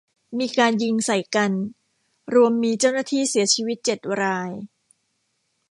[0.39, 1.51] มีการยิงใส่กัน
[2.33, 4.51] รวมมีเจ้าหน้าที่เสียชีวิตเจ็ดราย